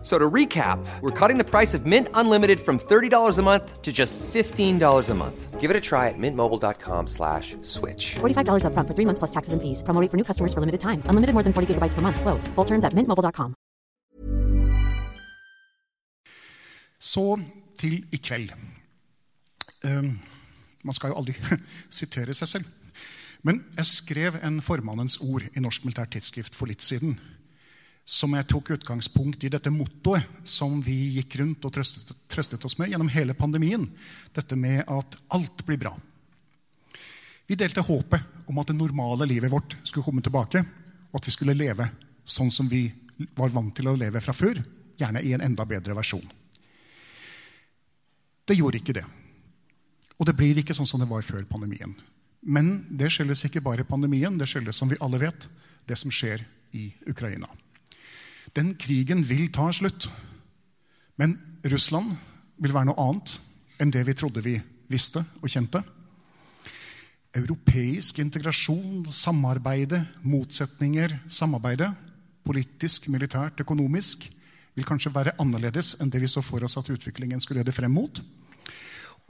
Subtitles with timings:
[0.00, 3.82] F- So to recap, we're cutting the price of Mint Unlimited from $30 a month
[3.82, 5.60] to just $15 a month.
[5.60, 8.16] Give it a try at mintmobile.com slash switch.
[8.20, 9.82] $45 upfront for three months plus taxes and fees.
[9.82, 11.02] Promo rate for new customers for limited time.
[11.04, 12.18] Unlimited more than 40 gigabytes per month.
[12.18, 12.48] Slows.
[12.54, 13.54] Full terms at mintmobile.com.
[17.00, 17.36] Så
[17.78, 18.52] til i kveld.
[19.84, 20.20] Um,
[20.84, 21.34] man skal jo aldri
[22.00, 22.64] sitere seg selv.
[23.42, 27.18] Men jeg skrev en formannens ord i Norsk Militært Tidsskrift for litt siden.
[28.04, 32.76] Som jeg tok utgangspunkt i dette mottoet som vi gikk rundt og trøstet, trøstet oss
[32.80, 33.86] med gjennom hele pandemien.
[34.34, 35.94] Dette med at alt blir bra.
[37.46, 40.62] Vi delte håpet om at det normale livet vårt skulle komme tilbake,
[41.10, 41.88] og at vi skulle leve
[42.22, 42.84] sånn som vi
[43.34, 44.60] var vant til å leve fra før,
[45.00, 46.22] gjerne i en enda bedre versjon.
[48.46, 49.04] Det gjorde ikke det.
[50.18, 51.94] Og det blir ikke sånn som det var før pandemien.
[52.40, 55.48] Men det skyldes ikke bare pandemien, det skyldes, som vi alle vet,
[55.88, 56.42] det som skjer
[56.76, 57.48] i Ukraina.
[58.56, 60.08] Den krigen vil ta slutt.
[61.20, 61.36] Men
[61.70, 62.16] Russland
[62.60, 63.36] vil være noe annet
[63.80, 64.56] enn det vi trodde vi
[64.90, 65.82] visste og kjente.
[67.36, 71.92] Europeisk integrasjon, samarbeide, motsetninger, samarbeide,
[72.42, 74.26] politisk, militært, økonomisk,
[74.74, 77.94] vil kanskje være annerledes enn det vi så for oss at utviklingen skulle lede frem
[77.94, 78.22] mot.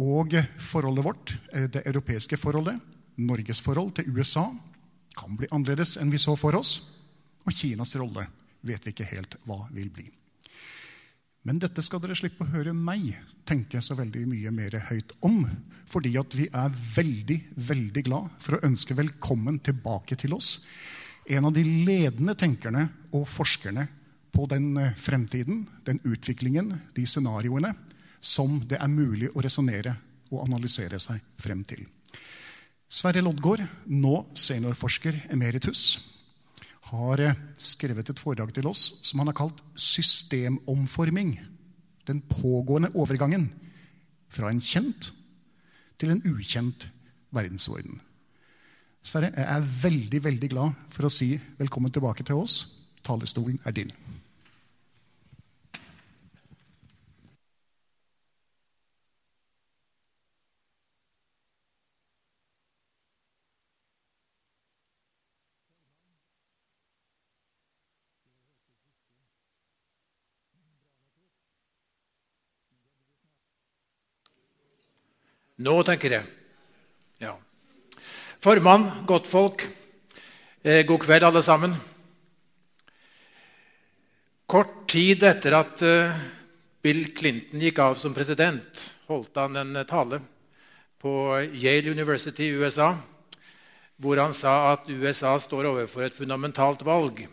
[0.01, 2.81] Og forholdet vårt, eh, det europeiske forholdet,
[3.19, 4.47] Norges forhold til USA,
[5.19, 6.97] kan bli annerledes enn vi så for oss.
[7.45, 8.27] Og Kinas rolle
[8.66, 10.09] vet vi ikke helt hva vil bli.
[11.48, 13.15] Men dette skal dere slippe å høre meg
[13.48, 15.47] tenke så veldig mye mer høyt om.
[15.88, 20.59] Fordi at vi er veldig, veldig glad for å ønske velkommen tilbake til oss.
[21.25, 22.84] En av de ledende tenkerne
[23.16, 23.87] og forskerne
[24.31, 27.72] på den eh, fremtiden, den utviklingen, de scenarioene
[28.21, 29.97] som det er mulig å resonnere
[30.31, 31.87] og analysere seg frem til.
[32.91, 36.20] Sverre Loddgaard, nå seniorforsker emeritus,
[36.91, 41.39] har eh, skrevet et foredrag til oss som han har kalt 'Systemomforming'.
[42.06, 43.51] Den pågående overgangen
[44.28, 45.12] fra en kjent
[45.99, 46.89] til en ukjent
[47.31, 48.01] verdensorden.
[49.03, 52.77] Sverre, jeg er veldig veldig glad for å si velkommen tilbake til oss.
[53.05, 53.93] Talerstolen er din.
[75.60, 76.25] Nå, tenker jeg.
[77.21, 77.34] Ja.
[78.41, 79.66] Formann, godtfolk,
[80.65, 81.75] eh, god kveld, alle sammen.
[84.48, 86.22] Kort tid etter at eh,
[86.81, 90.22] Bill Clinton gikk av som president, holdt han en tale
[90.97, 91.12] på
[91.53, 92.94] Yale University i USA,
[94.00, 97.27] hvor han sa at USA står overfor et fundamentalt valg.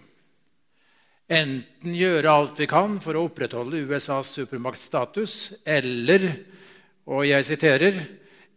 [1.31, 6.27] Enten gjøre alt vi kan for å opprettholde USAs supermaktstatus, eller
[7.07, 7.99] og jeg siterer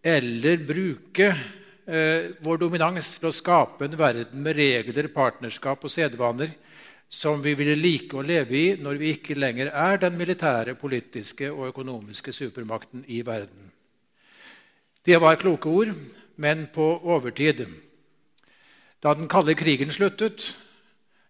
[0.03, 6.51] eller bruke eh, vår dominans til å skape en verden med regler, partnerskap og sedvaner
[7.11, 11.51] som vi ville like å leve i når vi ikke lenger er den militære, politiske
[11.51, 13.71] og økonomiske supermakten i verden.
[15.03, 15.95] Det var kloke ord,
[16.37, 17.65] men på overtid.
[19.01, 20.53] Da den kalde krigen sluttet,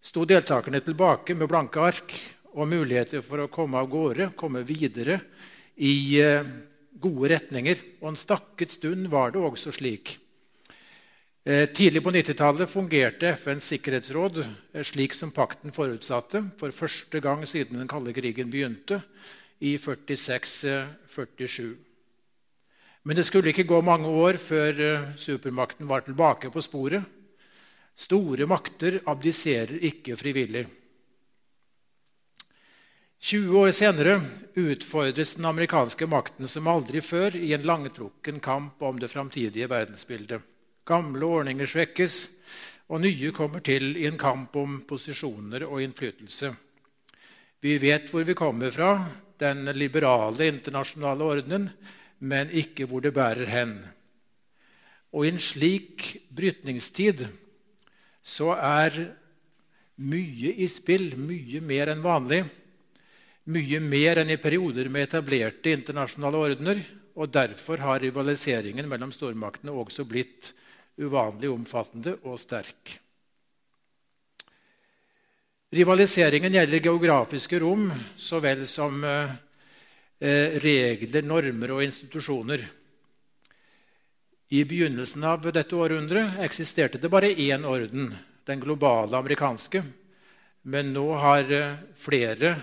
[0.02, 2.16] sto deltakerne tilbake med blanke ark
[2.52, 5.20] og muligheter for å komme av gårde, komme videre
[5.80, 6.44] i eh,
[7.00, 7.80] gode retninger.
[8.00, 10.18] Og en stakket stund var det også slik.
[11.44, 17.46] Eh, tidlig på 90-tallet fungerte FNs sikkerhetsråd eh, slik som pakten forutsatte, for første gang
[17.48, 19.00] siden den kalde krigen begynte,
[19.60, 21.70] i 46-47.
[23.08, 24.84] Men det skulle ikke gå mange år før
[25.16, 27.04] supermakten var tilbake på sporet.
[27.96, 30.66] Store makter abdiserer ikke frivillig.
[33.20, 34.14] 20 år senere
[34.56, 40.40] utfordres den amerikanske makten som aldri før i en langtrukken kamp om det framtidige verdensbildet.
[40.88, 42.14] Gamle ordninger svekkes,
[42.88, 46.48] og nye kommer til i en kamp om posisjoner og innflytelse.
[47.60, 48.94] Vi vet hvor vi kommer fra,
[49.36, 51.68] den liberale internasjonale ordenen,
[52.24, 53.74] men ikke hvor det bærer hen.
[55.12, 57.26] Og i en slik brytningstid
[58.24, 58.96] så er
[60.00, 62.40] mye i spill, mye mer enn vanlig
[63.50, 66.82] mye mer enn i perioder med etablerte internasjonale ordener.
[67.20, 70.52] Og derfor har rivaliseringen mellom stormaktene også blitt
[71.00, 72.96] uvanlig omfattende og sterk.
[75.70, 82.64] Rivaliseringen gjelder geografiske rom så vel som eh, regler, normer og institusjoner.
[84.50, 88.10] I begynnelsen av dette århundret eksisterte det bare én orden,
[88.50, 89.84] den globale amerikanske.
[90.66, 92.56] Men nå har eh, flere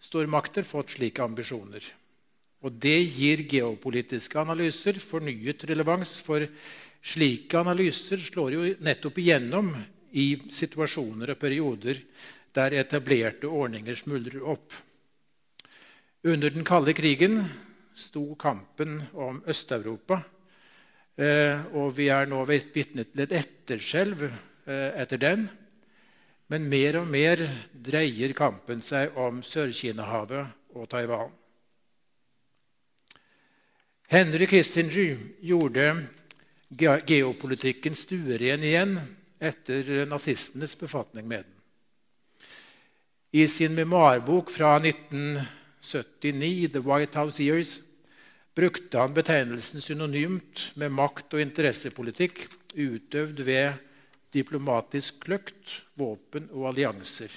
[0.00, 1.84] stormakter fått slike ambisjoner.
[2.64, 6.44] Og Det gir geopolitiske analyser fornyet relevans, for
[7.00, 9.72] slike analyser slår jo nettopp igjennom
[10.12, 12.02] i situasjoner og perioder
[12.52, 14.74] der etablerte ordninger smuldrer opp.
[16.26, 17.38] Under den kalde krigen
[17.96, 20.20] sto kampen om Øst-Europa.
[21.16, 25.48] Eh, og vi er nå vitne til et etterskjelv eh, etter den.
[26.50, 31.30] Men mer og mer dreier kampen seg om Sør-Kina-havet og Taiwan.
[34.10, 35.14] Henry Kissinger
[35.46, 35.84] gjorde
[37.06, 38.96] geopolitikken stueren igjen
[39.38, 41.56] etter nazistenes befatning med den.
[43.30, 47.76] I sin memoarbok fra 1979, The White House Years,
[48.58, 52.42] brukte han betegnelsen synonymt med makt- og interessepolitikk
[52.74, 53.78] utøvd ved
[54.34, 57.30] diplomatisk kløkt, våpen og allianser.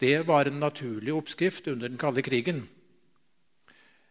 [0.00, 2.62] Det var en naturlig oppskrift under den kalde krigen.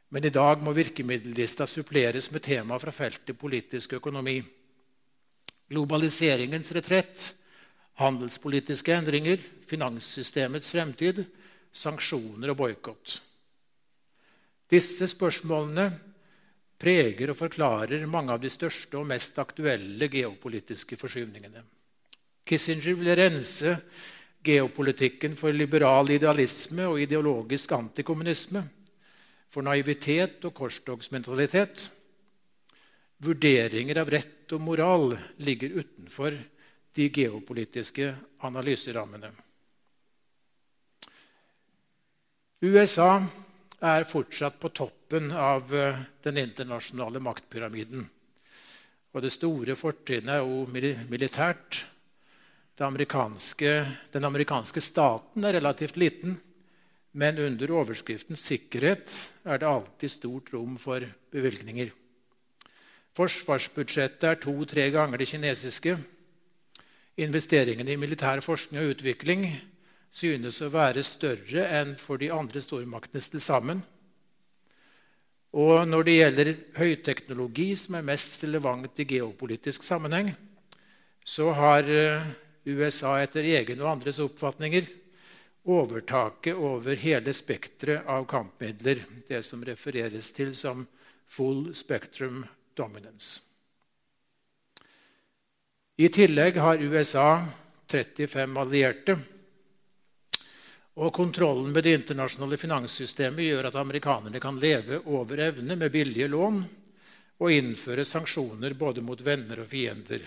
[0.10, 4.40] Men i dag må virkemiddellista suppleres med tema fra feltet politisk økonomi.
[5.70, 7.34] Globaliseringens retrett,
[8.02, 11.24] handelspolitiske endringer, finanssystemets fremtid,
[11.72, 13.20] sanksjoner og boikott.
[14.70, 15.92] Disse spørsmålene
[16.80, 21.64] preger og forklarer mange av de største og mest aktuelle geopolitiske forskyvningene.
[22.48, 23.76] Kissinger vil rense
[24.46, 28.64] geopolitikken for liberal idealisme og ideologisk antikommunisme,
[29.50, 31.90] for naivitet og korstogsmentalitet.
[33.26, 35.12] Vurderinger av rett og moral
[35.44, 36.38] ligger utenfor
[36.96, 38.14] de geopolitiske
[38.46, 39.31] analyserammene.
[42.62, 43.20] USA
[43.80, 48.04] er fortsatt på toppen av eh, den internasjonale maktpyramiden.
[49.14, 50.66] Og det store fortrinnet er jo
[51.10, 51.86] militært.
[52.80, 53.72] Amerikanske,
[54.14, 56.38] den amerikanske staten er relativt liten,
[57.12, 61.92] men under overskriften 'sikkerhet' er det alltid stort rom for bevilgninger.
[63.18, 65.98] Forsvarsbudsjettet er to-tre ganger det kinesiske.
[67.18, 69.44] Investeringene i militær forskning og utvikling
[70.12, 73.81] synes å være større enn for de andre stormaktene til sammen.
[75.57, 80.36] Og når det gjelder høyteknologi, som er mest relevant i geopolitisk sammenheng,
[81.26, 82.30] så har eh,
[82.69, 84.88] USA etter egen og andres oppfatninger
[85.69, 90.86] overtaket over hele spekteret av kampmidler, det som refereres til som
[91.30, 92.44] full spectrum
[92.78, 93.42] dominance.
[96.00, 97.44] I tillegg har USA
[97.92, 99.18] 35 allierte
[101.00, 106.28] og kontrollen med det internasjonale finanssystemet gjør at amerikanerne kan leve over evne med billige
[106.28, 106.60] lån
[107.40, 110.26] og innføre sanksjoner både mot venner og fiender.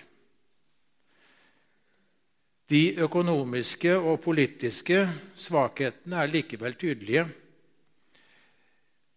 [2.72, 5.02] De økonomiske og politiske
[5.36, 7.26] svakhetene er likevel tydelige.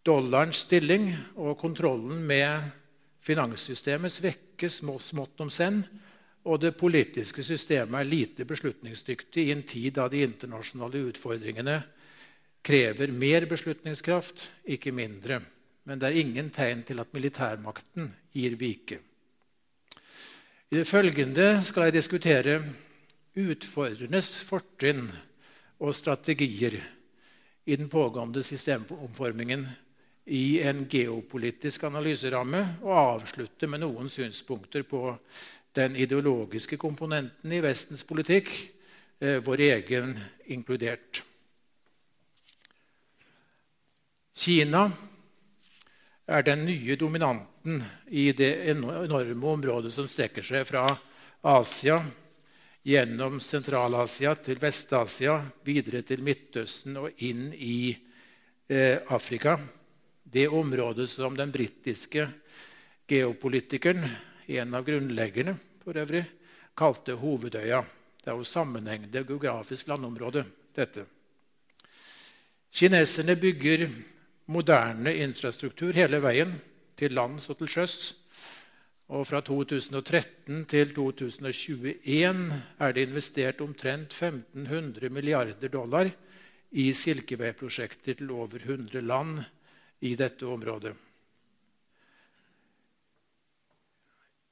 [0.03, 1.07] Dollarens stilling
[1.39, 2.67] og kontrollen med
[3.23, 5.85] finanssystemet svekkes smått om senn
[6.45, 11.79] og det politiske systemet er lite beslutningsdyktig i en tid da de internasjonale utfordringene
[12.65, 15.41] krever mer beslutningskraft, ikke mindre.
[15.85, 18.99] Men det er ingen tegn til at militærmakten gir vike.
[20.71, 22.59] I det følgende skal jeg diskutere
[23.37, 25.07] utfordrernes fortrinn
[25.81, 26.77] og strategier
[27.65, 29.65] i den pågående systemomformingen
[30.25, 35.11] i en geopolitisk analyseramme og avslutte med noen synspunkter på
[35.75, 38.51] den ideologiske komponenten i Vestens politikk,
[39.19, 41.23] eh, vår egen inkludert.
[44.35, 44.91] Kina
[46.27, 50.85] er den nye dominanten i det enorme området som strekker seg fra
[51.45, 52.01] Asia
[52.85, 57.95] gjennom Sentral-Asia til Vest-Asia, videre til Midtøsten og inn i
[58.69, 59.57] eh, Afrika.
[60.23, 62.27] Det området som den britiske
[63.07, 64.05] geopolitikeren,
[64.47, 66.23] en av grunnleggerne for øvrig,
[66.77, 67.83] kalte Hovedøya.
[68.23, 71.05] Det er jo sammenhengende geografisk landområde, dette.
[72.75, 73.87] Kineserne bygger
[74.51, 76.55] moderne infrastruktur hele veien,
[76.95, 78.13] til lands og til sjøs.
[79.13, 81.93] Og fra 2013 til 2021
[82.79, 86.09] er det investert omtrent 1500 milliarder dollar
[86.71, 89.43] i silkeveiprosjekter til over 100 land
[90.01, 90.95] i dette området.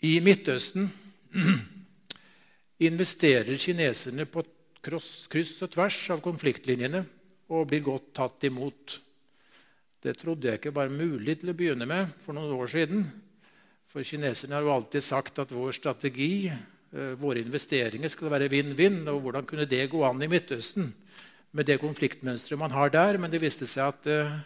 [0.03, 0.89] I Midtøsten
[2.89, 4.43] investerer kineserne på
[4.83, 7.05] kryss og tvers av konfliktlinjene
[7.55, 8.97] og blir godt tatt imot.
[10.03, 13.07] Det trodde jeg ikke var mulig til å begynne med for noen år siden.
[13.87, 19.05] For kineserne har jo alltid sagt at vår strategi, eh, våre investeringer, skal være vinn-vinn.
[19.07, 20.91] Og hvordan kunne det gå an i Midtøsten
[21.55, 23.21] med det konfliktmønsteret man har der?
[23.21, 24.39] Men det viste seg at eh,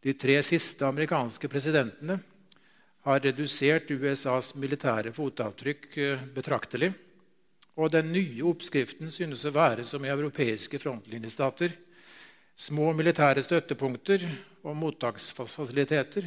[0.00, 2.16] De tre siste amerikanske presidentene
[3.04, 6.94] har redusert USAs militære fotavtrykk eh, betraktelig.
[7.76, 11.74] Og den nye oppskriften synes å være som i europeiske frontlinjestater.
[12.60, 14.26] Små militære støttepunkter
[14.68, 16.26] og mottaksfasiliteter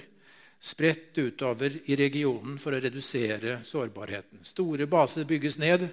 [0.63, 4.41] spredt utover i regionen for å redusere sårbarheten.
[4.41, 5.85] Store baser bygges ned,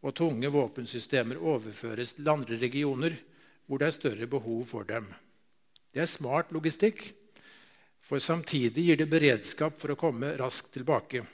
[0.00, 3.18] og tunge våpensystemer overføres til andre regioner
[3.66, 5.10] hvor det er større behov for dem.
[5.90, 7.02] Det er smart logistikk,
[8.00, 11.26] for samtidig gir det beredskap for å komme raskt tilbake.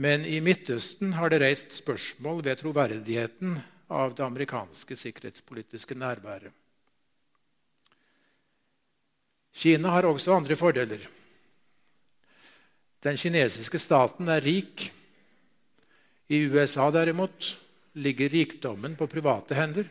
[0.00, 3.60] Men i Midtøsten har det reist spørsmål ved troverdigheten
[3.92, 6.63] av det amerikanske sikkerhetspolitiske nærværet.
[9.54, 11.04] Kina har også andre fordeler.
[13.04, 14.88] Den kinesiske staten er rik
[16.32, 17.52] i USA derimot
[17.94, 19.90] ligger rikdommen på private hender,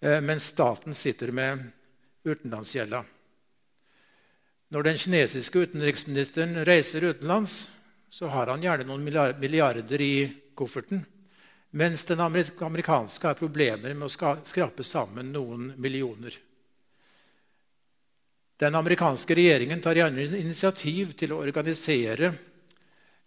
[0.00, 1.64] eh, mens staten sitter med
[2.24, 3.04] utenlandsgjelda.
[4.70, 7.70] Når den kinesiske utenriksministeren reiser utenlands,
[8.10, 9.02] så har han gjerne noen
[9.40, 11.02] milliarder i kofferten,
[11.70, 16.36] mens den amerikanske har problemer med å skrape sammen noen millioner.
[18.60, 22.34] Den amerikanske regjeringen tar gjerne initiativ til å organisere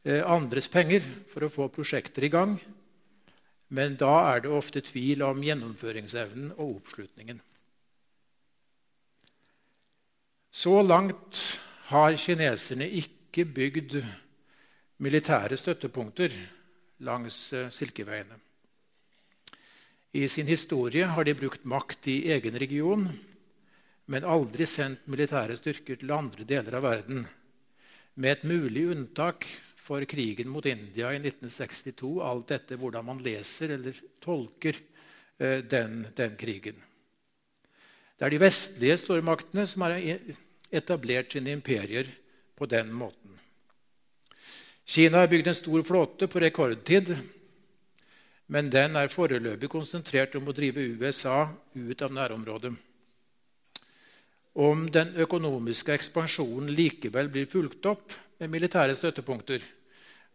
[0.03, 2.57] Eh, andres penger for å få prosjekter i gang.
[3.71, 7.39] Men da er det ofte tvil om gjennomføringsevnen og oppslutningen.
[10.53, 11.39] Så langt
[11.87, 13.95] har kineserne ikke bygd
[15.01, 16.35] militære støttepunkter
[17.07, 18.41] langs eh, Silkeveiene.
[20.13, 23.07] I sin historie har de brukt makt i egen region,
[24.11, 27.23] men aldri sendt militære styrker til andre deler av verden,
[28.15, 29.47] med et mulig unntak
[29.79, 32.19] for krigen mot India i 1962.
[32.23, 34.77] Alt dette hvordan man leser eller tolker
[35.39, 36.77] eh, den, den krigen.
[38.13, 39.97] Det er de vestlige stormaktene som har
[40.71, 42.11] etablert sine imperier
[42.55, 43.33] på den måten.
[44.85, 47.15] Kina har bygd en stor flåte på rekordtid,
[48.51, 52.73] men den er foreløpig konsentrert om å drive USA ut av nærområdet.
[54.53, 59.63] Om den økonomiske ekspansjonen likevel blir fulgt opp med militære støttepunkter,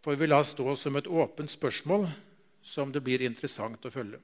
[0.02, 2.08] får vi la stå som et åpent spørsmål
[2.62, 4.18] som det blir interessant å følge.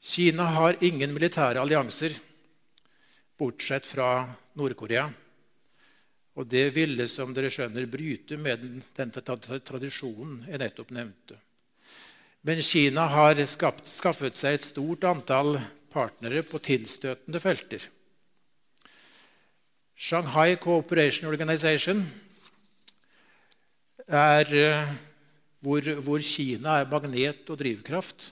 [0.00, 2.14] Kina har ingen militære allianser,
[3.38, 4.24] bortsett fra
[4.56, 5.06] Nord-Korea.
[6.40, 8.62] Og det ville, som dere skjønner, bryte med
[8.96, 11.36] den, tradisjonen jeg nettopp nevnte.
[12.48, 15.58] Men Kina har skapt, skaffet seg et stort antall
[15.90, 17.86] partnere på tilstøtende felter.
[20.00, 22.04] Shanghai Cooperation Organization
[24.08, 24.92] er eh,
[25.60, 28.30] hvor, hvor Kina er magnet og drivkraft,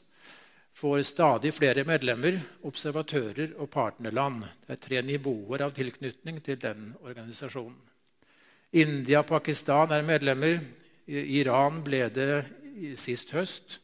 [0.78, 4.44] får stadig flere medlemmer, observatører og partnerland.
[4.66, 7.76] Det er tre nivåer av tilknytning til den organisasjonen.
[8.72, 10.60] India og Pakistan er medlemmer.
[11.08, 12.30] Iran ble det
[13.00, 13.78] sist høst.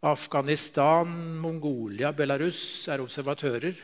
[0.00, 1.08] Afghanistan,
[1.42, 3.74] Mongolia, Belarus er observatører.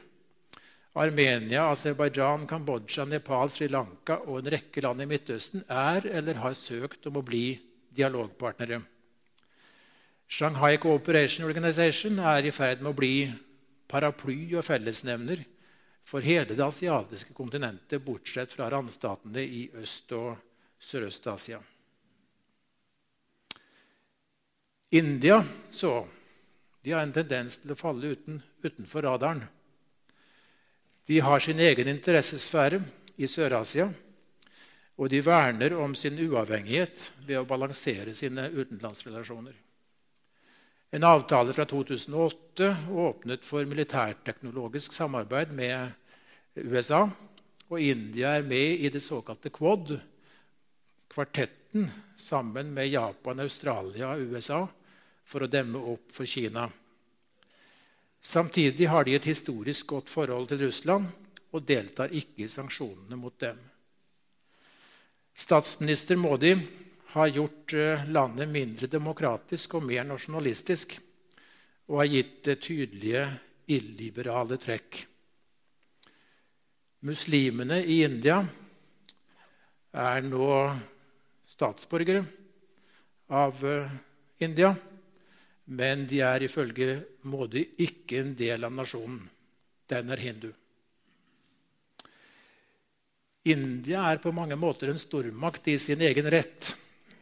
[0.95, 6.55] Armenia, Aserbajdsjan, Kambodsja, Nepal, Sri Lanka og en rekke land i Midtøsten er eller har
[6.55, 7.59] søkt om å bli
[7.91, 8.79] dialogpartnere.
[10.31, 13.17] Shanghai Cooperation Organization er i ferd med å bli
[13.91, 15.43] paraply og fellesnevner
[16.07, 20.37] for hele det asiatiske kontinentet, bortsett fra randstatene i Øst- og
[20.79, 21.59] Sørøst-Asia.
[24.91, 26.07] India så,
[26.83, 29.43] de har en tendens til å falle uten, utenfor radaren.
[31.07, 32.81] De har sin egen interessesfære
[33.21, 33.89] i Sør-Asia,
[34.95, 39.57] og de verner om sin uavhengighet ved å balansere sine utenlandsrelasjoner.
[40.95, 45.91] En avtale fra 2008 åpnet for militærteknologisk samarbeid med
[46.63, 47.09] USA,
[47.67, 49.97] og India er med i det såkalte Quad,
[51.75, 54.69] kvartetten sammen med Japan, Australia og USA
[55.25, 56.71] for å demme opp for Kina.
[58.21, 61.07] Samtidig har de et historisk godt forhold til Russland
[61.53, 63.59] og deltar ikke i sanksjonene mot dem.
[65.35, 66.55] Statsminister Modi
[67.15, 70.97] har gjort eh, landet mindre demokratisk og mer nasjonalistisk
[71.91, 73.27] og har gitt det tydelige
[73.67, 75.05] illiberale trekk.
[77.05, 78.41] Muslimene i India
[79.93, 80.49] er nå
[81.55, 82.25] statsborgere
[83.31, 83.95] av eh,
[84.45, 84.75] India.
[85.65, 86.99] Men de er ifølge
[87.31, 89.23] Modi ikke en del av nasjonen.
[89.89, 90.51] Den er hindu.
[93.49, 96.73] India er på mange måter en stormakt i sin egen rett.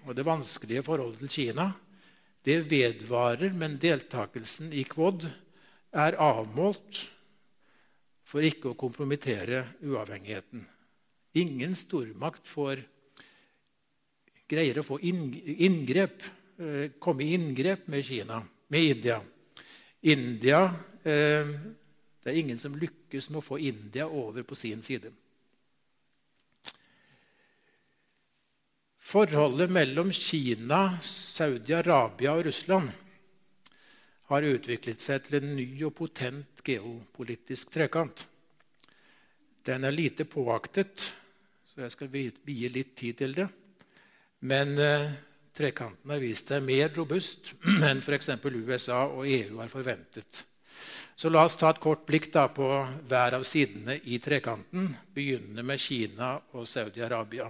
[0.06, 1.70] Og det vanskelige forholdet til Kina
[2.42, 5.28] det vedvarer, men deltakelsen i Quod
[5.94, 7.04] er avmålt
[8.26, 10.64] for ikke å kompromittere uavhengigheten.
[11.38, 12.82] Ingen stormakt får,
[14.52, 16.30] greier å få inngrep
[16.62, 19.22] Eh, komme i inngrep med Kina, med India.
[20.00, 20.64] India
[21.02, 21.46] eh,
[22.22, 25.10] Det er ingen som lykkes med å få India over på sin side.
[29.02, 32.92] Forholdet mellom Kina, Saudi-Arabia og Russland
[34.30, 38.22] har utviklet seg til en ny og potent geopolitisk trekant.
[39.66, 41.10] Den er lite påaktet,
[41.72, 43.48] så jeg skal vie litt tid til det.
[44.42, 45.10] Men eh,
[45.54, 47.52] trekanten har vist seg mer robust
[47.88, 48.32] enn f.eks.
[48.42, 50.42] USA og EU har forventet.
[51.14, 52.68] Så la oss ta et kort blikk på
[53.06, 57.46] hver av sidene i trekanten, begynnende med Kina og Saudi-Arabia.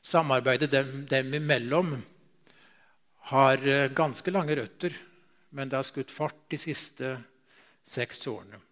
[0.00, 1.96] Samarbeidet dem, dem, imellom
[3.34, 4.94] har eh, ganske lange røtter,
[5.50, 7.18] men det har skutt fart de siste
[7.84, 8.62] seks årene.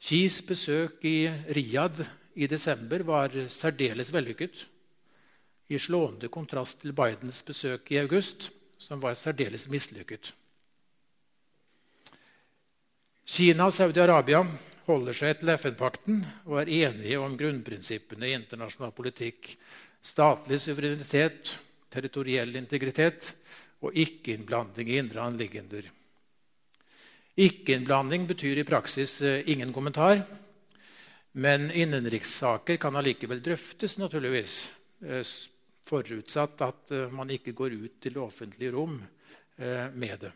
[0.00, 2.00] Kis besøk i Riyadh
[2.40, 4.70] i desember var særdeles vellykket
[5.68, 10.32] i slående kontrast til Bidens besøk i august, som var særdeles mislykket.
[13.24, 14.42] Kina og Saudi-Arabia
[14.84, 19.54] holder seg til FN-pakten og er enige om grunnprinsippene i internasjonal politikk.
[20.04, 21.54] Statlig suverenitet,
[21.88, 23.32] territoriell integritet
[23.84, 25.88] og ikke-innblanding i indre anliggender.
[27.40, 30.20] Ikke-innblanding betyr i praksis eh, ingen kommentar.
[31.34, 34.54] Men innenrikssaker kan allikevel drøftes, naturligvis.
[35.84, 38.96] Forutsatt at eh, man ikke går ut til det offentlige rom
[39.58, 40.32] eh, med det.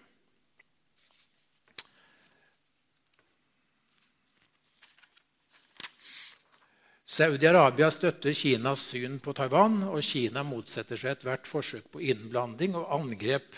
[7.08, 12.92] Saudi-Arabia støtter Kinas syn på Taiwan, og Kina motsetter seg ethvert forsøk på innblanding og
[12.94, 13.56] angrep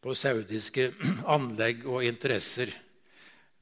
[0.00, 0.92] på saudiske
[1.34, 2.70] anlegg og interesser.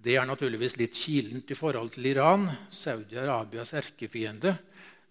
[0.03, 4.59] Det er naturligvis litt kilent i forhold til Iran, Saudi-Arabias erkefiende,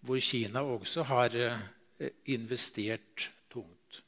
[0.06, 1.81] hvor Kina også har Eh,
[2.32, 4.02] investert tungt.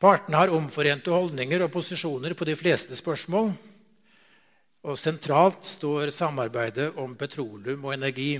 [0.00, 3.52] Partene har omforente holdninger og posisjoner på de fleste spørsmål.
[4.88, 8.32] Og sentralt står samarbeidet om petroleum og energi.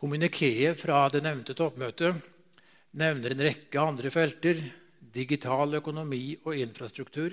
[0.00, 2.18] Kommunikéet fra det nevnte toppmøtet
[2.98, 4.62] nevner en rekke andre felter.
[5.10, 7.32] Digital økonomi og infrastruktur,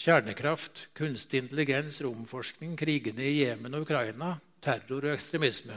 [0.00, 5.76] kjernekraft, kunstig intelligens, romforskning, krigene i Jemen og Ukraina, terror og ekstremisme.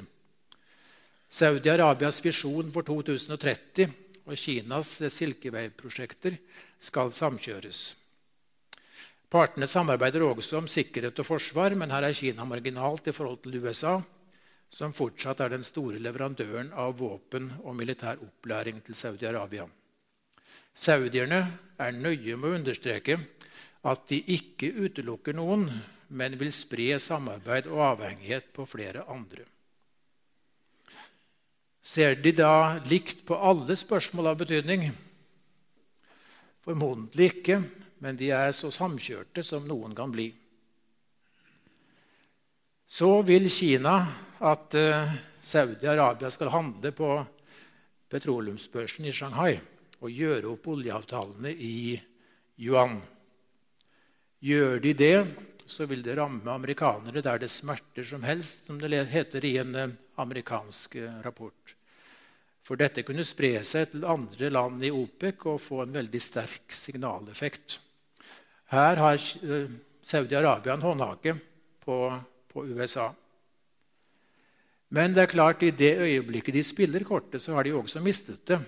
[1.34, 3.88] Saudi-Arabias visjon for 2030
[4.30, 6.36] og Kinas silkeveiprosjekter
[6.78, 7.80] skal samkjøres.
[9.34, 13.58] Partene samarbeider også om sikkerhet og forsvar, men her er Kina marginalt i forhold til
[13.64, 13.96] USA,
[14.70, 19.66] som fortsatt er den store leverandøren av våpen og militær opplæring til Saudi-Arabia.
[20.70, 21.42] Saudierne
[21.82, 23.18] er nøye med å understreke
[23.90, 25.66] at de ikke utelukker noen,
[26.14, 29.50] men vil spre samarbeid og avhengighet på flere andre.
[31.84, 34.86] Ser de da likt på alle spørsmål av betydning?
[36.64, 37.58] Formodentlig ikke,
[38.00, 40.30] men de er så samkjørte som noen kan bli.
[42.88, 43.98] Så vil Kina
[44.40, 45.12] at uh,
[45.44, 47.10] Saudi-Arabia skal handle på
[48.14, 49.58] petroleumsbørsen i Shanghai
[50.00, 51.98] og gjøre opp oljeavtalene i
[52.64, 52.96] yuan.
[54.40, 55.18] Gjør de det,
[55.68, 59.76] så vil det ramme amerikanere der det smerter som helst, som det heter i en
[59.76, 61.76] uh, amerikansk uh, rapport.
[62.64, 66.72] For dette kunne spre seg til andre land i OPEC og få en veldig sterk
[66.72, 67.80] signaleffekt.
[68.72, 69.74] Her har eh,
[70.04, 71.36] Saudi-Arabia en håndhake
[71.84, 71.98] på,
[72.48, 73.10] på, USA.
[74.96, 78.46] Men det er klart i det øyeblikket de spiller kortet, så har de også mistet
[78.48, 78.62] det.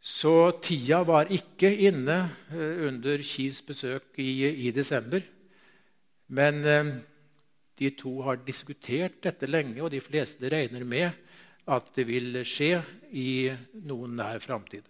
[0.00, 2.18] Så tida var ikke inne
[2.50, 5.22] eh, under Kis besøk i, i desember.
[6.34, 6.92] Men eh,
[7.80, 11.10] de to har diskutert dette lenge, og de fleste regner med
[11.70, 12.80] at det vil skje
[13.12, 13.50] i
[13.86, 14.84] noen nær framtid.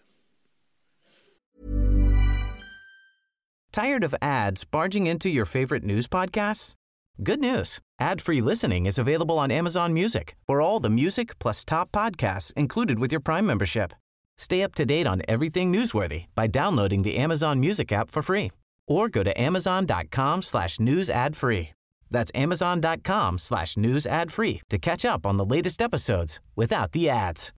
[3.73, 6.75] Tired of ads barging into your favorite news podcasts?
[7.23, 7.79] Good news.
[8.01, 12.99] Ad-free listening is available on Amazon Music for all the music plus top podcasts included
[12.99, 13.93] with your Prime membership.
[14.39, 18.51] Stay up to date on everything newsworthy by downloading the Amazon Music app for free
[18.89, 21.71] or go to amazon.com slash news ad free.
[22.11, 27.09] That's amazon.com slash news ad free to catch up on the latest episodes without the
[27.09, 27.53] ads.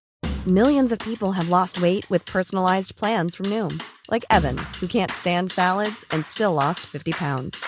[0.46, 5.10] Millions of people have lost weight with personalized plans from Noom, like Evan, who can't
[5.10, 7.64] stand salads and still lost 50 pounds.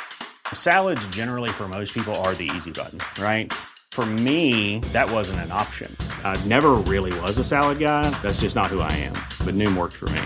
[0.52, 3.52] Salads, generally, for most people, are the easy button, right?
[3.92, 5.96] For me, that wasn't an option.
[6.24, 8.10] I never really was a salad guy.
[8.22, 9.12] That's just not who I am.
[9.46, 10.22] But Noom worked for me.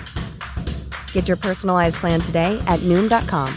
[1.13, 3.53] Get your personalized plan today at Noom.com.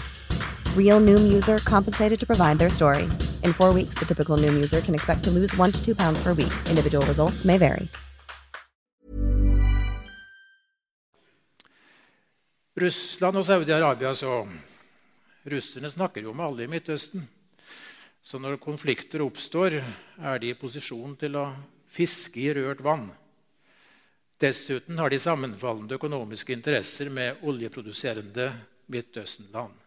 [0.78, 3.04] Real Noom user compensated to provide their story.
[3.44, 6.24] In four weeks, the typical Noom user can expect to lose one to two pounds
[6.24, 6.54] per week.
[6.70, 7.88] Individual results may vary.
[12.76, 14.48] Russland og Saudi-Arabia så
[15.44, 17.28] Russerne snakker jo med alle i Midtøsten.
[18.22, 19.82] Så når konflikter oppstår,
[20.22, 21.48] er de i posisjon til å
[21.92, 23.10] fiske i rørt vann.
[24.40, 28.52] Dessuten har de sammenfallende økonomiske interesser med oljeproduserende
[28.88, 29.81] Midtøsten-land.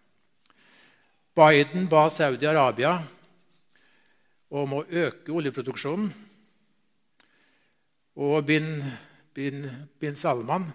[1.35, 2.93] Biden ba Saudi-Arabia
[4.55, 6.13] om å øke oljeproduksjonen.
[8.23, 8.69] Og bin,
[9.35, 9.65] bin,
[9.99, 10.69] bin Salman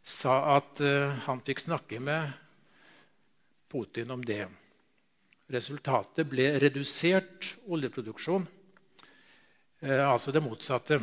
[0.00, 2.32] sa at uh, han fikk snakke med
[3.68, 4.46] Putin om det.
[5.52, 11.02] Resultatet ble redusert oljeproduksjon, uh, altså det motsatte.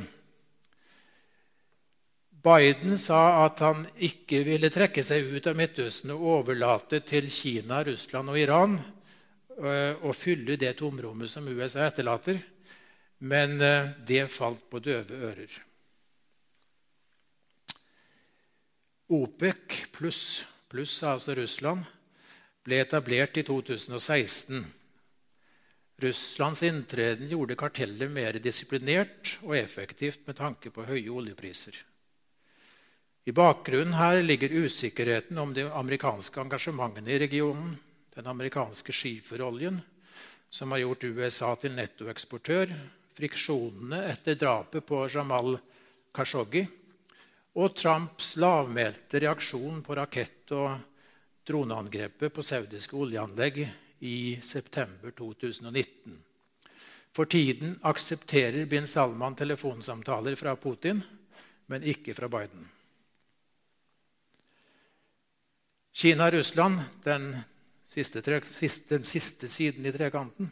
[2.43, 7.81] Biden sa at han ikke ville trekke seg ut av Midtøsten og overlate til Kina,
[7.83, 12.39] Russland og Iran uh, å fylle det tomrommet som USA etterlater.
[13.19, 13.57] Men
[14.07, 15.55] det falt på døve ører.
[19.11, 21.83] OPEC pluss, pluss altså Russland,
[22.63, 24.61] ble etablert i 2016.
[25.99, 31.75] Russlands inntreden gjorde kartellet mer disiplinert og effektivt med tanke på høye oljepriser.
[33.25, 37.75] I bakgrunnen her ligger usikkerheten om de amerikanske engasjementene i regionen,
[38.15, 39.81] den amerikanske skiferoljen,
[40.49, 42.71] som har gjort USA til nettoeksportør,
[43.13, 45.57] friksjonene etter drapet på Jamal
[46.15, 46.63] Khashoggi,
[47.59, 50.79] og Trumps lavmælte reaksjon på rakett- og
[51.45, 53.61] droneangrepet på saudiske oljeanlegg
[53.99, 56.17] i september 2019.
[57.11, 61.01] For tiden aksepterer bin Salman telefonsamtaler fra Putin,
[61.65, 62.69] men ikke fra Biden.
[65.93, 67.31] Kina-Russland, den,
[68.89, 70.51] den siste siden i trekanten.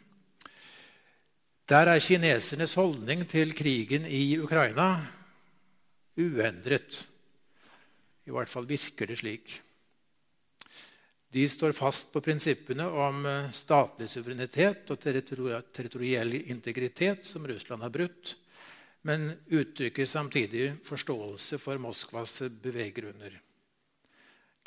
[1.68, 5.04] Der er kinesernes holdning til krigen i Ukraina
[6.18, 7.04] uendret.
[8.26, 9.58] I hvert fall virker det slik.
[11.28, 17.92] De står fast på prinsippene om eh, statlig suverenitet og territoriell integritet, som Russland har
[17.92, 18.32] brutt,
[19.04, 23.36] men uttrykker samtidig forståelse for Moskvas beveggrunner.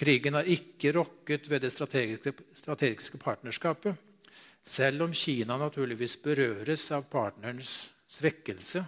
[0.02, 3.94] Krigen har ikke rokket ved det strategiske, strategiske partnerskapet,
[4.66, 8.82] selv om Kina naturligvis berøres av partnerens svekkelse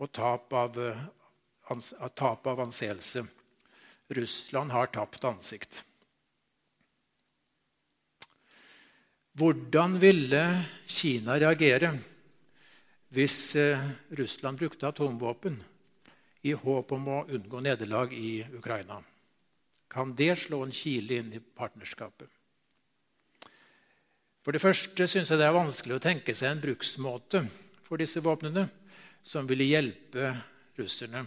[0.00, 1.02] og tap av eh,
[2.16, 3.20] tap av anseelse.
[4.16, 5.82] Russland har tapt ansikt.
[9.36, 10.40] Hvordan ville
[10.88, 11.90] Kina reagere
[13.12, 13.84] hvis eh,
[14.16, 15.60] Russland brukte atomvåpen
[16.48, 19.02] i håp om å unngå nederlag i Ukraina?
[19.88, 22.28] Kan det slå en kile inn i partnerskapet?
[24.46, 27.40] For det første syns jeg det er vanskelig å tenke seg en bruksmåte
[27.86, 28.68] for disse våpnene
[29.26, 30.30] som ville hjelpe
[30.78, 31.24] russerne.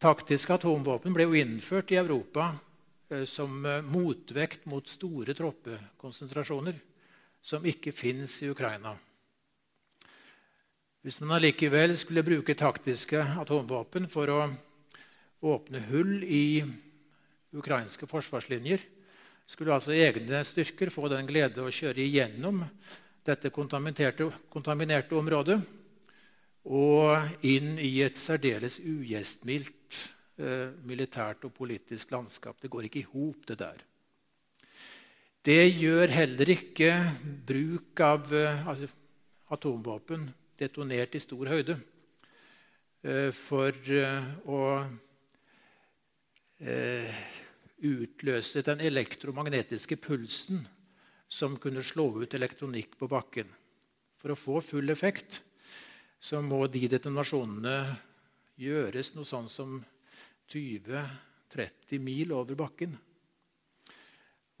[0.00, 2.54] Taktiske atomvåpen ble jo innført i Europa
[3.10, 6.80] eh, som eh, motvekt mot store troppekonsentrasjoner
[7.44, 8.94] som ikke fins i Ukraina.
[11.04, 14.40] Hvis man allikevel skulle bruke taktiske atomvåpen for å
[15.44, 16.64] åpne hull i
[17.54, 18.82] ukrainske forsvarslinjer,
[19.46, 22.62] skulle altså egne styrker få den glede å kjøre igjennom
[23.24, 25.58] dette kontaminerte, kontaminerte området
[26.64, 29.98] og inn i et særdeles ugjestmildt
[30.40, 32.56] eh, militært og politisk landskap.
[32.60, 33.84] Det går ikke i hop, det der.
[35.44, 36.90] Det gjør heller ikke
[37.44, 38.88] bruk av eh, altså,
[39.52, 41.76] atomvåpen detonert i stor høyde
[43.04, 44.60] eh, for eh, å
[47.84, 50.64] utløse den elektromagnetiske pulsen
[51.28, 53.48] som kunne slå ut elektronikk på bakken.
[54.20, 55.42] For å få full effekt
[56.24, 57.78] så må de detonasjonene
[58.60, 59.80] gjøres noe sånn som
[60.48, 62.94] 20-30 mil over bakken.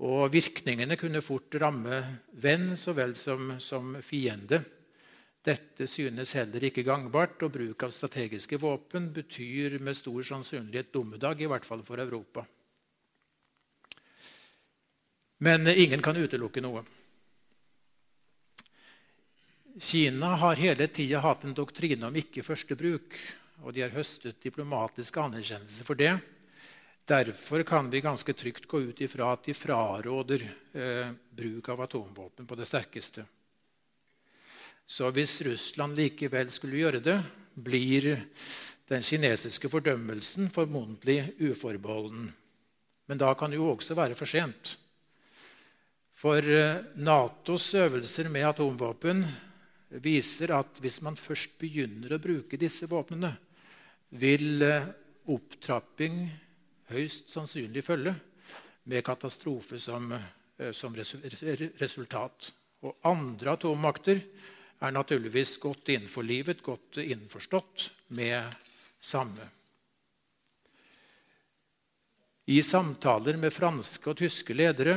[0.04, 2.00] Og virkningene kunne fort ramme
[2.42, 4.58] venn så vel som, som fiende.
[5.44, 11.40] Dette synes heller ikke gangbart, og bruk av strategiske våpen betyr med stor sannsynlighet dommedag,
[11.44, 12.46] i hvert fall for Europa.
[15.38, 16.84] Men ingen kan utelukke noe.
[19.80, 23.16] Kina har hele tida hatt en doktrine om ikke førstebruk,
[23.66, 26.12] og de har høstet diplomatisk anerkjennelse for det.
[27.04, 32.46] Derfor kan vi ganske trygt gå ut ifra at de fraråder eh, bruk av atomvåpen
[32.46, 33.26] på det sterkeste.
[34.86, 37.18] Så hvis Russland likevel skulle gjøre det,
[37.54, 38.08] blir
[38.88, 42.30] den kinesiske fordømmelsen formodentlig uforbeholden.
[43.06, 44.76] Men da kan det jo også være for sent.
[46.24, 49.18] For eh, Natos øvelser med atomvåpen
[50.00, 53.28] viser at hvis man først begynner å bruke disse våpnene,
[54.16, 54.86] vil eh,
[55.28, 56.22] opptrapping
[56.88, 58.14] høyst sannsynlig følge,
[58.88, 62.48] med katastrofe som, eh, som resultat.
[62.88, 64.22] Og andre atommakter
[64.80, 67.84] er naturligvis godt innenforlivet, godt innforstått
[68.16, 68.48] med
[68.96, 69.50] samme.
[72.48, 74.96] I samtaler med franske og tyske ledere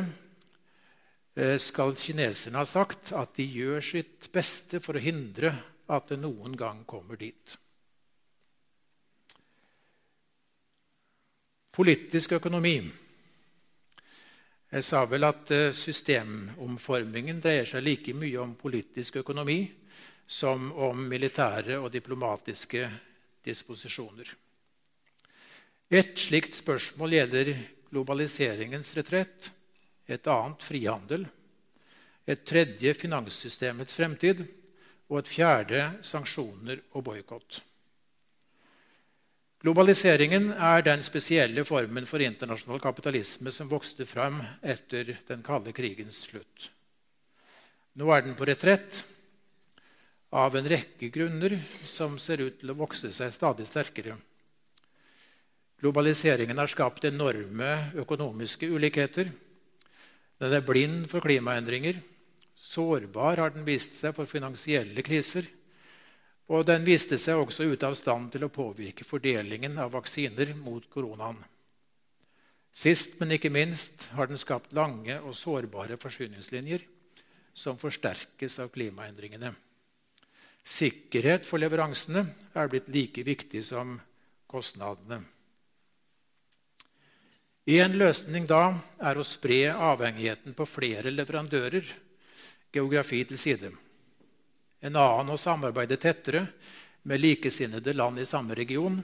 [1.62, 5.52] skal kineserne ha sagt at de gjør sitt beste for å hindre
[5.93, 7.58] at det noen gang kommer dit.
[11.78, 12.80] Politisk økonomi.
[14.67, 19.62] Jeg sa vel at eh, systemomformingen dreier seg like mye om politisk økonomi
[20.28, 22.89] som om militære og diplomatiske
[23.47, 24.34] disposisjoner.
[25.88, 27.54] Et slikt spørsmål gjelder
[27.93, 29.52] globaliseringens retrett
[30.08, 31.26] et annet frihandel,
[32.28, 34.43] et tredje finanssystemets fremtid
[35.08, 37.62] og et fjerde sanksjoner og boikott.
[39.63, 46.22] Globaliseringen er den spesielle formen for internasjonal kapitalisme som vokste fram etter den kalde krigens
[46.28, 46.70] slutt.
[47.98, 49.02] Nå er den på retrett
[50.30, 54.13] av en rekke grunner som ser ut til å vokse seg stadig sterkere.
[55.82, 59.30] Globaliseringen har skapt enorme økonomiske ulikheter.
[60.38, 62.00] Den er blind for klimaendringer.
[62.58, 65.45] Sårbar har den vist seg for finansielle kriser.
[66.47, 70.86] Og den viste seg også ute av stand til å påvirke fordelingen av vaksiner mot
[70.93, 71.39] koronaen.
[72.78, 76.84] Sist, men ikke minst, har den skapt lange og sårbare forsyningslinjer
[77.58, 79.50] som forsterkes av klimaendringene.
[80.67, 83.95] Sikkerhet for leveransene er blitt like viktig som
[84.52, 85.23] kostnadene.
[87.67, 91.84] En løsning da er å spre avhengigheten på flere leverandører,
[92.71, 93.71] geografi til side.
[94.80, 96.45] En annen å samarbeide tettere
[97.03, 99.01] med likesinnede land i samme region.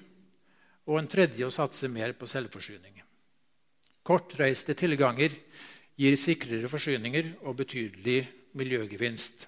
[0.87, 3.01] Og en tredje å satse mer på selvforsyning.
[4.03, 5.35] Kortreiste tilganger
[5.99, 8.21] gir sikrere forsyninger og betydelig
[8.59, 9.47] miljøgevinst.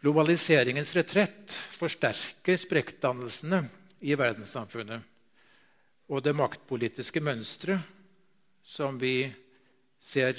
[0.00, 3.64] Globaliseringens retrett forsterker sprekkdannelsene
[4.08, 5.17] i verdenssamfunnet
[6.08, 7.96] og det maktpolitiske mønsteret
[8.64, 9.28] som vi
[10.00, 10.38] ser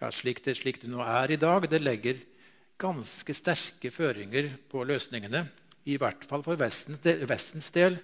[0.00, 2.20] ja, slik, det, slik det nå er i dag, det legger
[2.80, 5.44] ganske sterke føringer på løsningene.
[5.86, 7.98] I hvert fall for Vestens del, Vestens del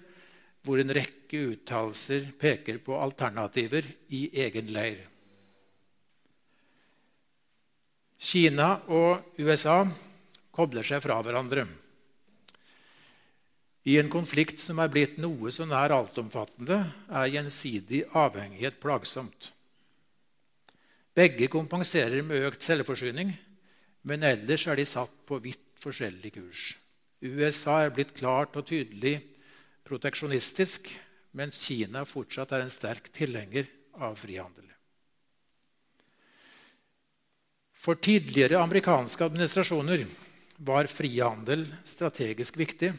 [0.63, 5.05] hvor en rekke uttalelser peker på alternativer i egen leir.
[8.19, 9.81] Kina og USA
[10.51, 11.63] kobler seg fra hverandre.
[13.89, 16.77] I en konflikt som er blitt noe så nær altomfattende,
[17.09, 19.49] er gjensidig avhengighet plagsomt.
[21.17, 23.31] Begge kompenserer med økt selvforsyning,
[24.05, 26.67] men ellers er de satt på vidt forskjellig kurs.
[27.25, 29.17] USA er blitt klart og tydelig
[29.87, 30.93] proteksjonistisk,
[31.33, 33.65] mens Kina fortsatt er en sterk tilhenger
[33.97, 34.69] av frihandel.
[37.79, 40.05] For tidligere amerikanske administrasjoner
[40.67, 42.93] var frihandel strategisk viktig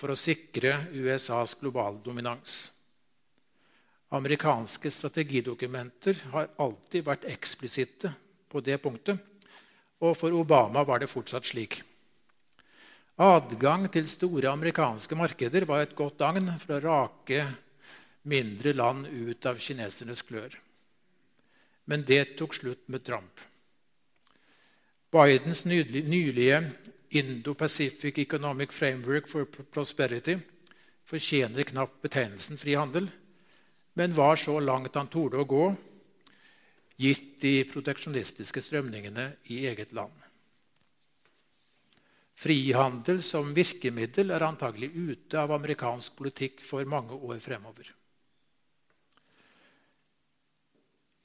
[0.00, 2.70] for å sikre USAs global dominans.
[4.16, 8.10] Amerikanske strategidokumenter har alltid vært eksplisitte
[8.50, 9.20] på det punktet,
[10.00, 11.82] og for Obama var det fortsatt slik.
[13.20, 17.44] Adgang til store amerikanske markeder var et godt agn for å rake
[18.32, 20.56] mindre land ut av kinesernes klør.
[21.84, 23.44] Men det tok slutt med Trump.
[25.12, 26.62] Bidens nylige
[27.10, 30.36] Indo-Pacific Economic Framework for Prosperity
[31.10, 33.08] fortjener knapt betegnelsen frihandel,
[33.98, 35.64] men var så langt han torde å gå,
[37.00, 40.14] gitt de proteksjonistiske strømningene i eget land.
[42.40, 47.90] Frihandel som virkemiddel er antagelig ute av amerikansk politikk for mange år fremover.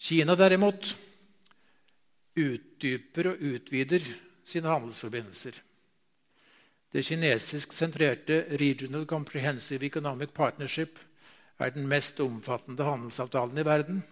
[0.02, 0.92] Kina derimot
[2.36, 4.04] utdyper og utvider
[4.46, 5.56] sine handelsforbindelser.
[6.94, 11.00] Det kinesisk-sentrerte Regional Comprehensive Economic Partnership
[11.60, 14.04] er den mest omfattende handelsavtalen i verden.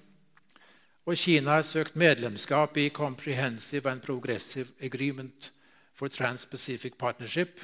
[1.05, 5.51] Og Kina har søkt medlemskap i Comprehensive and Progressive Agreement
[5.93, 7.59] for Trans-Pacific Partnership,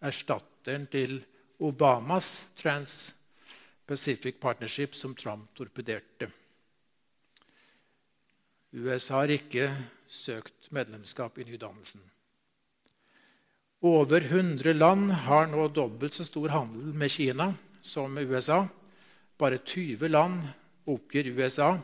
[0.00, 1.24] erstatteren til
[1.58, 6.30] Obamas Trans-Pacific Partnership, som Trump torpederte.
[8.72, 9.70] USA har ikke
[10.08, 12.00] søkt medlemskap i nydannelsen.
[13.80, 17.50] Over 100 land har nå dobbelt så stor handel med Kina
[17.84, 18.64] som med USA.
[19.38, 20.46] Bare 20 land
[20.88, 21.76] oppgir USA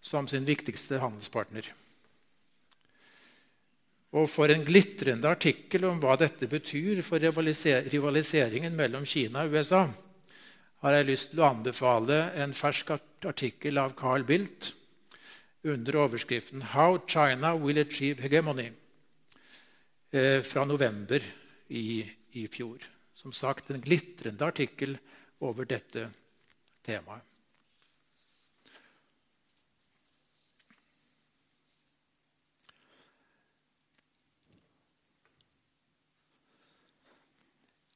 [0.00, 1.70] som sin viktigste handelspartner.
[4.12, 9.86] Og For en glitrende artikkel om hva dette betyr for rivaliseringen mellom Kina og USA,
[10.84, 12.92] har jeg lyst til å anbefale en fersk
[13.24, 14.74] artikkel av Carl Bildt
[15.64, 18.81] under overskriften 'How China Will Achieve Hegemony'
[20.44, 21.24] fra november
[21.72, 22.02] i,
[22.36, 22.82] i fjor.
[23.14, 24.98] Som sagt en glitrende artikkel
[25.40, 26.10] over dette
[26.84, 27.24] temaet.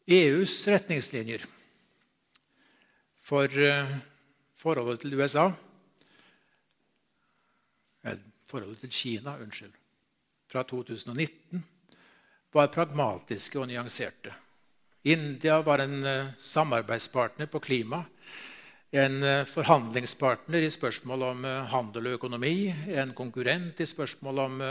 [0.07, 1.43] EUs retningslinjer
[3.27, 3.97] for eh,
[4.55, 5.49] forholdet til USA
[8.47, 9.73] forholdet til Kina unnskyld,
[10.47, 11.65] fra 2019
[12.57, 14.33] var pragmatiske og nyanserte.
[15.07, 18.03] India var en uh, samarbeidspartner på klima,
[18.97, 24.65] en uh, forhandlingspartner i spørsmål om uh, handel og økonomi, en konkurrent i spørsmål om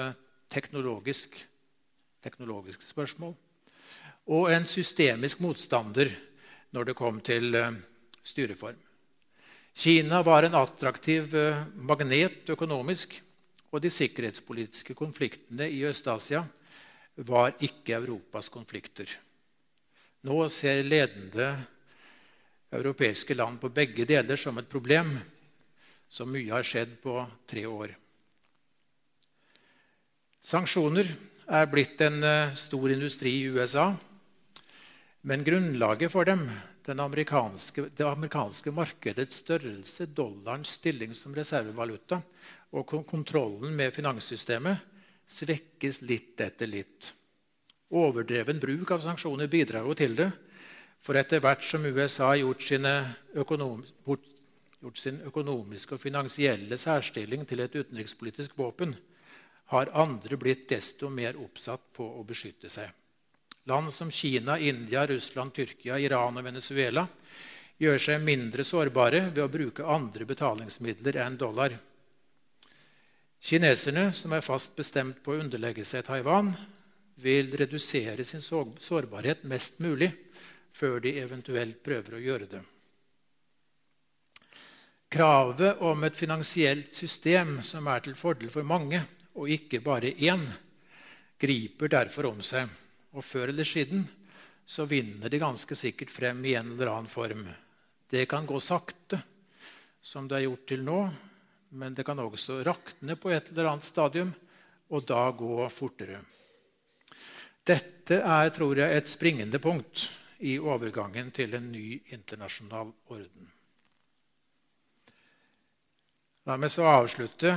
[0.50, 1.38] teknologisk,
[2.26, 3.36] teknologiske spørsmål,
[4.34, 6.10] og en systemisk motstander
[6.74, 7.54] når det kom til
[8.26, 8.78] styreform.
[9.76, 11.36] Kina var en attraktiv
[11.76, 13.20] magnet økonomisk
[13.72, 16.46] og de sikkerhetspolitiske konfliktene i Øst-Asia
[17.16, 19.08] var ikke Europas konflikter.
[20.26, 21.54] Nå ser ledende
[22.76, 25.16] europeiske land på begge deler som et problem.
[26.10, 27.94] Så mye har skjedd på tre år.
[30.46, 31.08] Sanksjoner
[31.46, 33.88] er blitt en eh, stor industri i USA.
[35.26, 36.44] Men grunnlaget for dem,
[36.86, 42.20] amerikanske, det amerikanske markedets størrelse, dollarens stilling som reservevaluta,
[42.78, 44.95] og kontrollen med finanssystemet
[45.28, 47.14] svekkes litt etter litt.
[47.96, 50.30] Overdreven bruk av sanksjoner bidrar jo til det.
[51.06, 52.66] For etter hvert som USA har gjort,
[54.82, 58.96] gjort sin økonomiske og finansielle særstilling til et utenrikspolitisk våpen,
[59.74, 62.90] har andre blitt desto mer oppsatt på å beskytte seg.
[63.66, 67.08] Land som Kina, India, Russland, Tyrkia, Iran og Venezuela
[67.82, 71.74] gjør seg mindre sårbare ved å bruke andre betalingsmidler enn dollar.
[73.46, 76.48] Kineserne, som er fast bestemt på å underlegge seg Taiwan,
[77.22, 80.10] vil redusere sin sårbarhet mest mulig
[80.74, 82.62] før de eventuelt prøver å gjøre det.
[85.14, 89.04] Kravet om et finansielt system som er til fordel for mange,
[89.38, 90.42] og ikke bare én,
[91.38, 92.66] griper derfor om seg.
[93.14, 94.08] Og før eller siden
[94.66, 97.46] så vinner det ganske sikkert frem i en eller annen form.
[98.10, 99.22] Det kan gå sakte,
[100.02, 101.00] som det har gjort til nå,
[101.76, 104.34] men det kan også rakne på et eller annet stadium.
[104.90, 106.20] og da gå fortere.
[107.66, 110.04] Dette er, tror jeg, et springende punkt
[110.46, 113.48] i overgangen til en ny internasjonal orden.
[116.46, 117.56] La meg så avslutte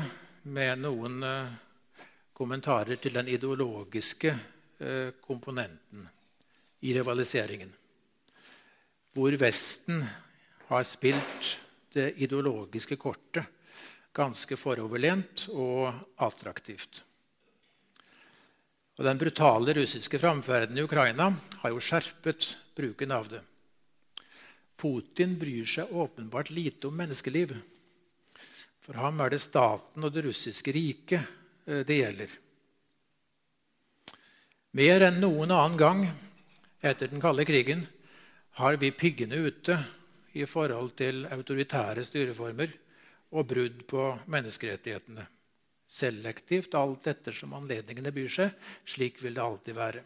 [0.49, 1.53] med noen eh,
[2.33, 6.09] kommentarer til den ideologiske eh, komponenten
[6.81, 7.75] i rivaliseringen.
[9.13, 10.01] Hvor Vesten
[10.71, 11.59] har spilt
[11.93, 13.58] det ideologiske kortet
[14.17, 17.03] ganske foroverlent og attraktivt.
[18.99, 21.31] Og Den brutale russiske framferden i Ukraina
[21.63, 23.43] har jo skjerpet bruken av det.
[24.79, 27.55] Putin bryr seg åpenbart lite om menneskeliv.
[28.83, 31.23] For ham er det staten og det russiske riket
[31.67, 32.35] eh, det gjelder.
[34.79, 36.03] Mer enn noen annen gang
[36.85, 37.87] etter den kalde krigen
[38.59, 39.79] har vi piggene ute
[40.39, 42.75] i forhold til autoritære styreformer
[43.33, 45.27] og brudd på menneskerettighetene.
[45.89, 48.69] Selektivt alt ettersom anledningene byr seg.
[48.89, 50.05] Slik vil det alltid være.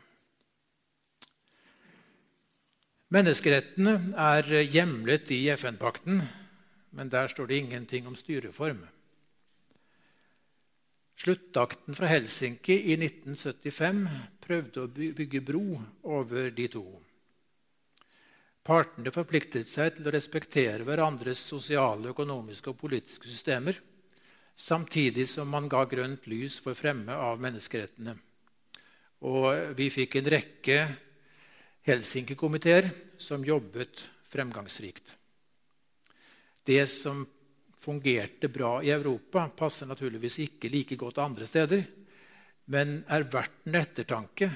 [3.12, 6.22] Menneskerettene er hjemlet i FN-pakten
[6.92, 8.82] men der står det ingenting om styreform.
[11.16, 14.02] Sluttakten fra Helsinki i 1975
[14.42, 16.84] prøvde å bygge bro over de to.
[18.62, 23.74] Partene forpliktet seg til å respektere hverandres sosiale, økonomiske og politiske systemer,
[24.54, 28.14] samtidig som man ga grønt lys for fremme av menneskerettene.
[29.26, 30.78] Og vi fikk en rekke
[31.82, 32.86] Helsinki-komiteer
[33.18, 35.16] som jobbet fremgangsrikt.
[36.62, 37.24] Det som
[37.82, 41.82] fungerte bra i Europa, passer naturligvis ikke like godt andre steder,
[42.70, 44.52] men er verdt en ettertanke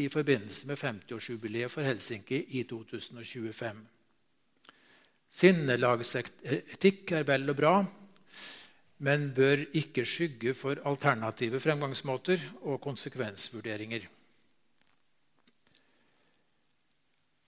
[0.00, 3.80] i forbindelse med 50-årsjubileet for Helsinki i 2025.
[5.30, 7.74] Sinnelagsetikk er vel og bra,
[9.06, 14.08] men bør ikke skygge for alternative fremgangsmåter og konsekvensvurderinger.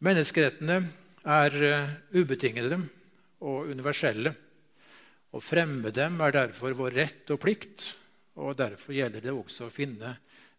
[0.03, 0.79] Menneskerettene
[1.31, 2.81] er eh, ubetingede
[3.47, 4.33] og universelle.
[5.33, 7.93] Å fremme dem er derfor vår rett og plikt,
[8.41, 10.17] og derfor gjelder det også å finne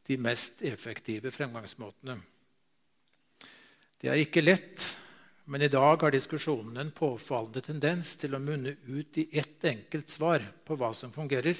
[0.07, 2.17] de mest effektive fremgangsmåtene.
[3.99, 4.83] Det er ikke lett,
[5.47, 10.11] men i dag har diskusjonen en påfallende tendens til å munne ut i ett enkelt
[10.11, 11.55] svar på hva som fungerer.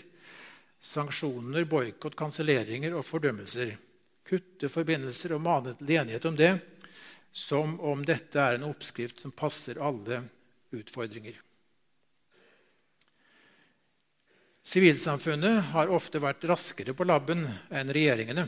[0.84, 3.78] Sanksjoner, boikott, kanselleringer og fordømmelser.
[4.28, 6.54] Kutte forbindelser og mane til enighet om det,
[7.32, 10.22] som om dette er en oppskrift som passer alle
[10.76, 11.40] utfordringer.
[14.64, 18.46] Sivilsamfunnet har ofte vært raskere på labben enn regjeringene.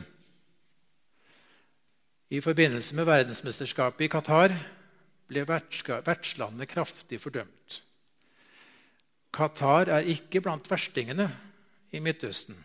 [2.32, 4.54] I forbindelse med verdensmesterskapet i Qatar
[5.28, 7.82] ble vertslandet kraftig fordømt.
[9.36, 11.28] Qatar er ikke blant verstingene
[11.92, 12.56] i Midtøsten.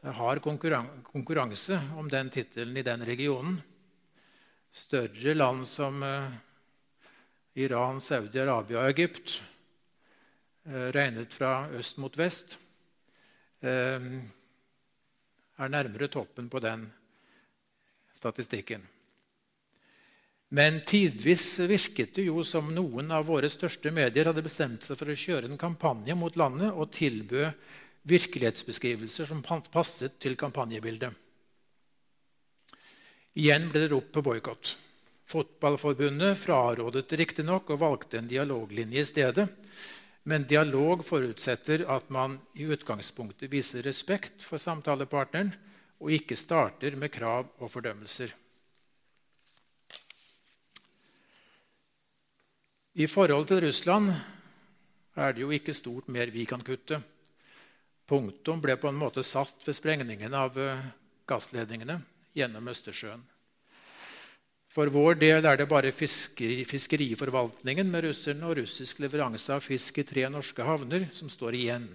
[0.00, 3.60] Det har konkurranse om den tittelen i den regionen.
[4.72, 6.30] Større land som eh,
[7.60, 9.40] Iran, Saudi-Arabia og Egypt,
[10.66, 12.58] regnet fra øst mot vest,
[13.62, 14.08] eh,
[15.60, 16.86] er nærmere toppen på den
[18.14, 18.82] statistikken.
[20.50, 25.12] Men tidvis virket det jo som noen av våre største medier hadde bestemt seg for
[25.12, 27.52] å kjøre en kampanje mot landet og tilbød
[28.10, 31.14] virkelighetsbeskrivelser som passet til kampanjebildet.
[33.38, 34.72] Igjen ble det ropt på boikott.
[35.30, 39.46] Fotballforbundet frarådet riktignok og valgte en dialoglinje i stedet.
[40.28, 45.54] Men dialog forutsetter at man i utgangspunktet viser respekt for samtalepartneren
[46.00, 48.34] og ikke starter med krav og fordømmelser.
[53.00, 54.12] I forhold til Russland
[55.16, 57.00] er det jo ikke stort mer vi kan kutte.
[58.10, 60.88] Punktum ble på en måte satt ved sprengningen av eh,
[61.30, 62.00] gassledningene
[62.34, 63.22] gjennom Østersjøen.
[64.70, 69.98] For vår del er det bare fiskeri, fiskeriforvaltningen med russerne og russisk leveranse av fisk
[69.98, 71.88] i tre norske havner som står igjen.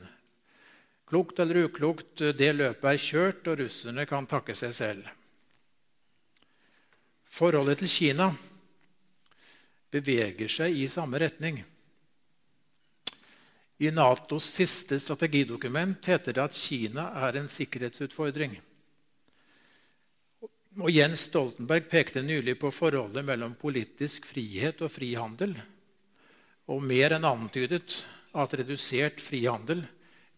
[1.07, 5.07] Klokt eller uklokt, det løpet er kjørt, og russerne kan takke seg selv.
[7.31, 8.29] Forholdet til Kina
[9.95, 11.61] beveger seg i samme retning.
[13.79, 18.55] I Natos siste strategidokument heter det at Kina er en sikkerhetsutfordring.
[20.75, 25.53] Og Jens Stoltenberg pekte nylig på forholdet mellom politisk frihet og frihandel,
[26.67, 28.01] og mer enn antydet
[28.35, 29.85] at redusert frihandel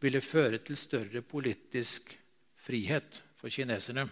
[0.03, 2.13] ville føre til større politisk
[2.61, 4.05] frihet for kineserne.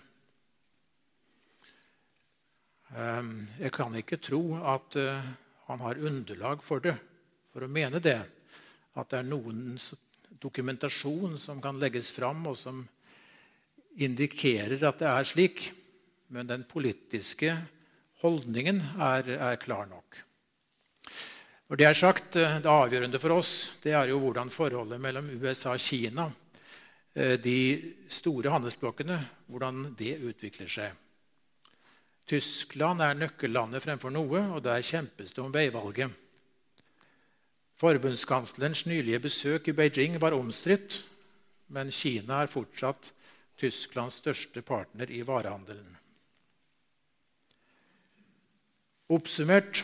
[2.97, 5.31] Ehm, jeg kan ikke tro at eh,
[5.69, 6.97] han har underlag for det,
[7.53, 8.17] for å mene det.
[8.97, 9.77] At det er noen
[10.41, 12.81] dokumentasjon som kan legges fram, og som
[13.93, 15.69] indikerer at det er slik,
[16.27, 17.53] men den politiske
[18.23, 20.21] holdningen er, er klar nok.
[21.69, 23.53] Når det er sagt, eh, det avgjørende for oss
[23.83, 26.27] det er jo hvordan forholdet mellom USA og Kina,
[27.15, 29.17] eh, de store handelsblokkene,
[29.47, 30.93] hvordan det utvikler seg.
[32.25, 36.09] Tyskland er nøkkellandet fremfor noe, og der kjempes det om veivalget.
[37.77, 41.03] Forbundskanslerens nylige besøk i Beijing var omstridt,
[41.67, 43.11] men Kina er fortsatt
[43.59, 46.04] Tysklands største partner i varehandelen.
[49.05, 49.83] Oppsummert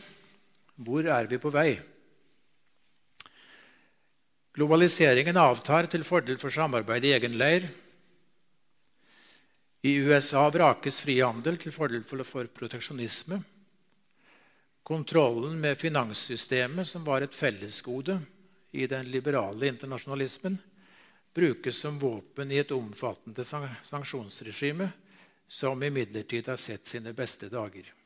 [0.81, 1.75] hvor er vi på vei?
[4.57, 7.67] Globaliseringen avtar til fordel for samarbeid i egen leir.
[9.85, 13.39] I USA vrakes frihandel til fordel for proteksjonisme.
[14.83, 18.17] Kontrollen med finanssystemet, som var et fellesgode
[18.73, 20.57] i den liberale internasjonalismen,
[21.33, 24.89] brukes som våpen i et omfattende sanksjonsregime
[25.47, 28.00] som imidlertid har sett sine beste dager.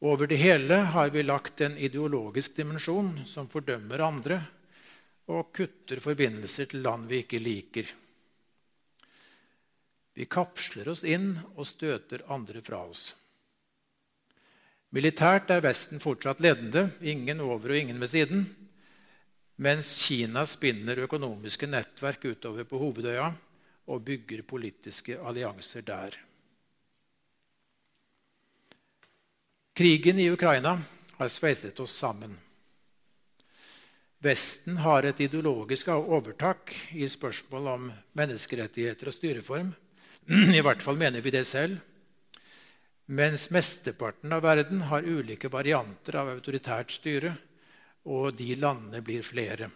[0.00, 4.36] Over det hele har vi lagt en ideologisk dimensjon som fordømmer andre
[5.26, 7.88] og kutter forbindelser til land vi ikke liker.
[10.14, 13.10] Vi kapsler oss inn og støter andre fra oss.
[14.94, 18.46] Militært er Vesten fortsatt ledende, ingen over og ingen ved siden,
[19.58, 23.28] mens Kina spinner økonomiske nettverk utover på Hovedøya
[23.90, 26.14] og bygger politiske allianser der.
[29.78, 30.80] Krigen i Ukraina
[31.16, 32.32] har sveiset oss sammen.
[34.18, 37.84] Vesten har et ideologisk overtak i spørsmål om
[38.18, 39.68] menneskerettigheter og styreform.
[40.58, 41.76] I hvert fall mener vi det selv.
[43.06, 47.36] Mens mesteparten av verden har ulike varianter av autoritært styre,
[48.10, 49.68] og de landene blir flere.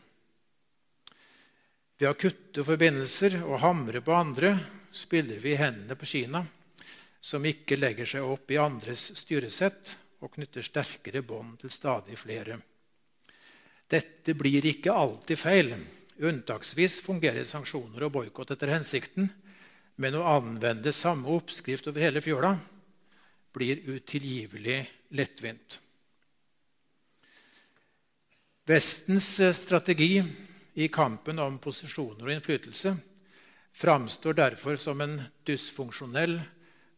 [1.94, 4.56] Ved å kutte forbindelser og hamre på andre
[4.90, 6.42] spiller vi i hendene på Kina
[7.22, 12.58] som ikke legger seg opp i andres styresett og knytter sterkere bånd til stadig flere.
[13.86, 15.72] Dette blir ikke alltid feil.
[16.22, 19.28] Unntaksvis fungerer sanksjoner og boikott etter hensikten,
[20.02, 22.54] men å anvende samme oppskrift over hele fjøla
[23.52, 24.78] blir utilgivelig
[25.18, 25.78] lettvint.
[28.66, 30.22] Vestens strategi
[30.80, 32.94] i kampen om posisjoner og innflytelse
[33.76, 36.38] framstår derfor som en dysfunksjonell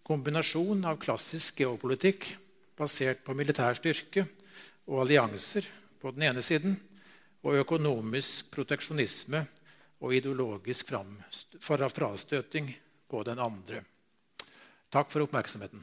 [0.04, 2.28] kombinasjon av klassisk geopolitikk
[2.76, 4.26] basert på militær styrke
[4.90, 5.66] og allianser
[6.00, 6.76] på den ene siden,
[7.44, 9.42] og økonomisk proteksjonisme
[10.00, 10.92] og ideologisk
[11.60, 12.70] frastøting
[13.08, 13.82] på den andre.
[14.92, 15.82] Takk for oppmerksomheten.